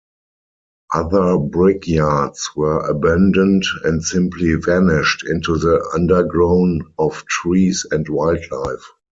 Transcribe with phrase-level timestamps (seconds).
[0.95, 8.83] Other brickyards were abandoned and simply vanished into the undergrown of trees and wildlife.